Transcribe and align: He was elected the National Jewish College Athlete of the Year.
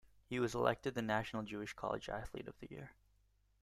He 0.25 0.39
was 0.39 0.55
elected 0.55 0.95
the 0.95 1.03
National 1.03 1.43
Jewish 1.43 1.73
College 1.73 2.09
Athlete 2.09 2.47
of 2.47 2.57
the 2.57 2.67
Year. 2.71 2.95